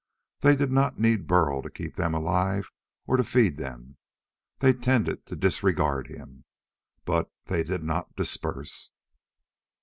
They 0.39 0.55
did 0.55 0.71
not 0.71 0.97
need 0.97 1.27
Burl 1.27 1.61
to 1.61 1.69
keep 1.69 1.95
them 1.95 2.15
alive 2.15 2.71
or 3.05 3.17
to 3.17 3.23
feed 3.23 3.57
them. 3.57 3.97
They 4.57 4.73
tended 4.73 5.27
to 5.27 5.35
disregard 5.35 6.07
him. 6.07 6.43
But 7.05 7.31
they 7.45 7.61
did 7.61 7.83
not 7.83 8.15
disperse. 8.15 8.89